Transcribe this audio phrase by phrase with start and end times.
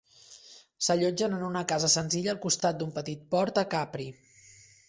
[0.85, 4.09] S'allotgen en una casa senzilla al costat d'un petit port a Capri.